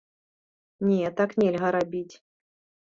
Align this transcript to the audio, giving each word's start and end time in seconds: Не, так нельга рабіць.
Не, 0.87 1.13
так 1.21 1.37
нельга 1.45 1.69
рабіць. 1.79 2.11